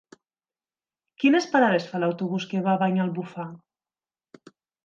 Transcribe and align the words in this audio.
Quines 1.23 1.47
parades 1.51 1.87
fa 1.91 2.01
l'autobús 2.05 2.49
que 2.55 2.65
va 2.69 2.75
a 2.77 2.81
Banyalbufar? 2.85 3.49